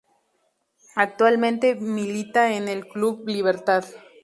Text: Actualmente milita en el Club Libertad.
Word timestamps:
Actualmente 0.95 1.75
milita 1.75 2.55
en 2.55 2.67
el 2.67 2.87
Club 2.87 3.27
Libertad. 3.27 3.85